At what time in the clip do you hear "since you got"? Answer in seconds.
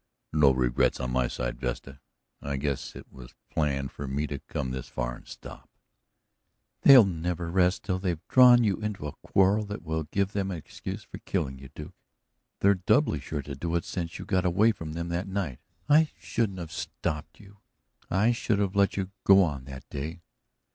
13.85-14.43